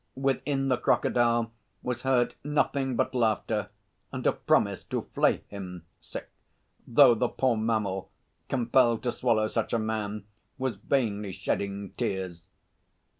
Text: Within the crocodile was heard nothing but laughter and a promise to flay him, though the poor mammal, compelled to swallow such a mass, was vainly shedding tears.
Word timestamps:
Within 0.15 0.67
the 0.67 0.79
crocodile 0.79 1.51
was 1.83 2.01
heard 2.01 2.33
nothing 2.43 2.95
but 2.95 3.13
laughter 3.13 3.69
and 4.11 4.25
a 4.25 4.31
promise 4.31 4.81
to 4.85 5.03
flay 5.13 5.43
him, 5.49 5.85
though 6.87 7.13
the 7.13 7.27
poor 7.29 7.55
mammal, 7.55 8.09
compelled 8.49 9.03
to 9.03 9.11
swallow 9.11 9.45
such 9.47 9.73
a 9.73 9.77
mass, 9.77 10.21
was 10.57 10.73
vainly 10.77 11.31
shedding 11.31 11.91
tears. 11.97 12.49